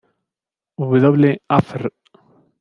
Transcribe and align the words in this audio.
W. 0.77 1.41
Afr. 1.57 1.83